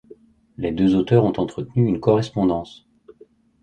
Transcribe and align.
Les 0.57 0.71
deux 0.71 0.95
auteurs 0.95 1.25
ont 1.25 1.39
entretenu 1.39 1.87
une 1.87 1.99
correspondance. 1.99 2.87